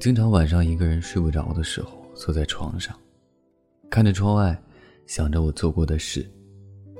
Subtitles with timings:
[0.00, 2.98] 经常晚上一个人睡不着的时候，坐在床上，
[3.90, 4.58] 看着窗外，
[5.06, 6.26] 想着我做过的事，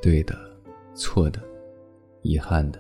[0.03, 0.39] 对的，
[0.95, 1.41] 错的，
[2.21, 2.79] 遗憾的。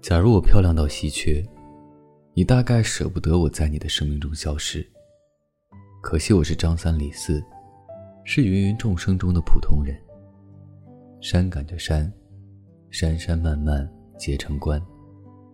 [0.00, 1.40] 假如我漂亮到稀缺，
[2.34, 4.84] 你大概舍不得我在你的生命中消失。
[6.02, 7.40] 可惜我是张三李四，
[8.24, 9.96] 是芸芸众生中的普通人。
[11.20, 12.12] 山赶着山，
[12.90, 13.88] 山山漫漫
[14.18, 14.80] 结成关；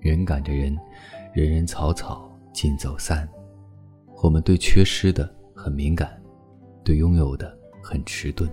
[0.00, 0.74] 人赶着人，
[1.34, 2.26] 人人草草。
[2.58, 3.28] 尽走散，
[4.20, 6.20] 我们对缺失的很敏感，
[6.82, 8.50] 对拥有的很迟钝，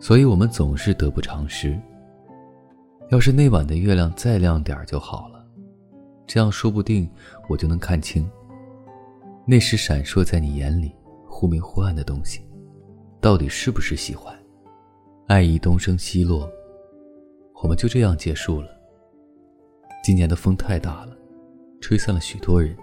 [0.00, 1.80] 所以我们总是得不偿失。
[3.08, 5.46] 要是那晚的月亮再亮点就好了，
[6.26, 7.08] 这样说不定
[7.48, 8.28] 我就能看清，
[9.46, 10.92] 那时闪烁在你眼里
[11.24, 12.44] 忽明忽暗的东西，
[13.20, 14.36] 到底是不是喜欢？
[15.28, 16.50] 爱意东升西落，
[17.62, 18.68] 我们就这样结束了。
[20.02, 21.16] 今年的风太大了，
[21.80, 22.76] 吹散了许多人。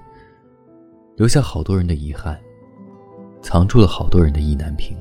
[1.15, 2.39] 留下好多人的遗憾，
[3.39, 4.97] 藏住了好多人的意难平。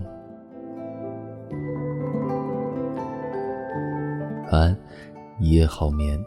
[4.51, 4.78] 晚安，
[5.41, 6.23] 一夜好眠。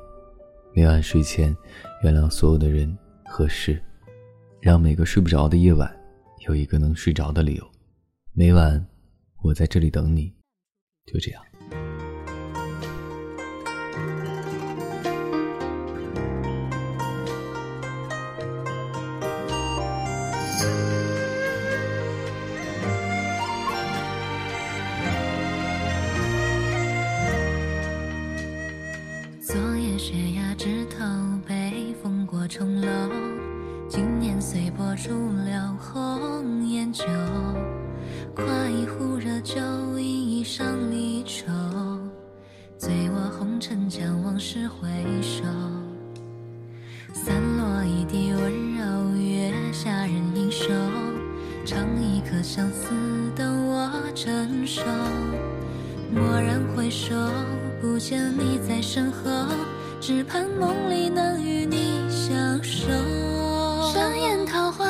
[0.74, 1.56] 每晚睡前，
[2.02, 3.80] 原谅所有的人和事，
[4.60, 5.96] 让每个睡不着的夜晚
[6.48, 7.64] 有一个能睡着的理由。
[8.34, 8.84] 每晚，
[9.44, 10.34] 我在这里等你。
[11.06, 11.44] 就这样。
[32.48, 32.88] 重楼，
[33.90, 35.10] 今年随波逐
[35.46, 37.04] 流，红颜酒，
[38.36, 39.60] 夸一壶热酒，
[39.98, 41.46] 饮一觞离愁，
[42.78, 44.88] 醉卧红尘，将往事回
[45.22, 45.44] 首。
[47.14, 50.70] 散落一地温柔，月下人影瘦，
[51.66, 52.92] 唱一颗相思，
[53.36, 54.84] 等我成熟。
[56.14, 57.16] 蓦然回首，
[57.82, 59.48] 不见你在身后，
[60.08, 62.08] 只盼梦里能与你。
[62.12, 62.86] 相守，
[63.92, 64.86] 山烟桃花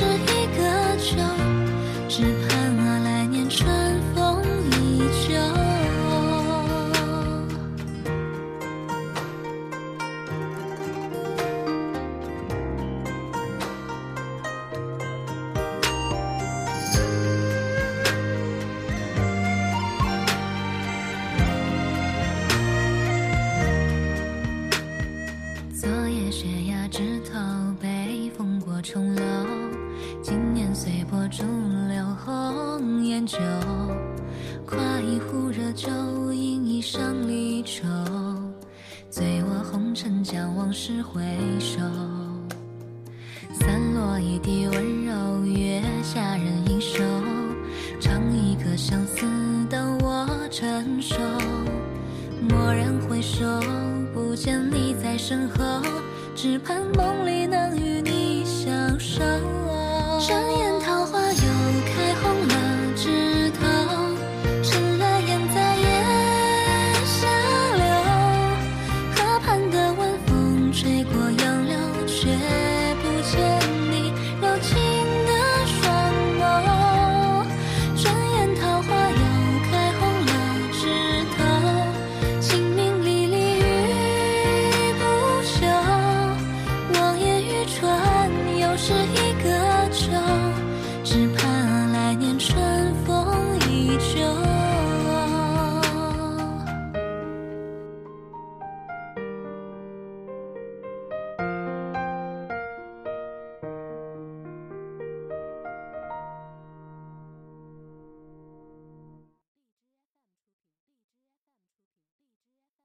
[0.00, 1.18] 是一个秋，
[2.08, 3.68] 只盼啊，来年春
[4.14, 5.34] 风依旧。
[25.74, 27.38] 昨夜雪压枝头，
[27.82, 29.29] 北风过重楼。
[33.30, 33.38] 酒，
[34.66, 35.88] 夸一壶热酒，
[36.32, 36.98] 饮一觞
[37.28, 37.86] 离愁。
[39.08, 41.22] 醉卧红尘，将往事回
[41.60, 41.78] 首。
[43.52, 47.04] 散落一地温柔，月下人影瘦。
[48.00, 49.24] 唱一歌相思，
[49.68, 51.14] 等我成熟。
[52.48, 53.46] 蓦然回首，
[54.12, 55.80] 不见你在身后，
[56.34, 59.20] 只盼梦里能与你相守。
[60.18, 60.68] 转眼。